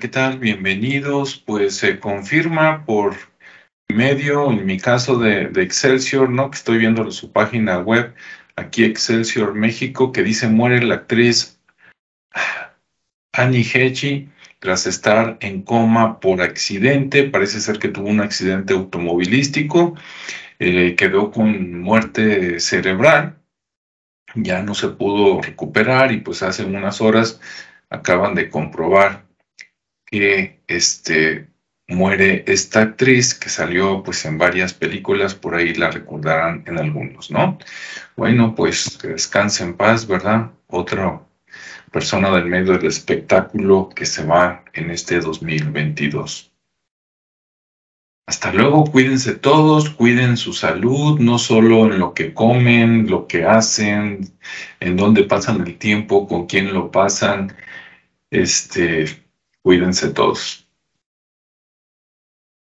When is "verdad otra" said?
40.06-41.22